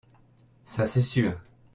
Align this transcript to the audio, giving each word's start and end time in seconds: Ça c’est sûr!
Ça 0.65 0.87
c’est 0.87 1.03
sûr! 1.03 1.39